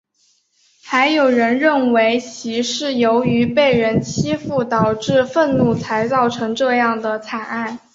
[0.83, 7.77] 还有人认为其是由于被人欺负导致愤怒才造成这样的惨案。